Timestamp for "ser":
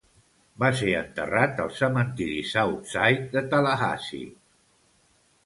0.77-0.93